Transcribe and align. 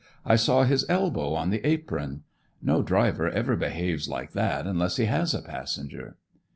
I 0.25 0.35
saw 0.35 0.63
his 0.63 0.83
elbow 0.89 1.35
on 1.35 1.51
the 1.51 1.63
apron. 1.63 2.23
No 2.59 2.81
driver 2.81 3.29
ever 3.29 3.55
behaves 3.55 4.09
like 4.09 4.31
that 4.31 4.65
unless 4.65 4.97
he 4.97 5.05
has 5.05 5.35
a 5.35 5.43
passenger." 5.43 6.17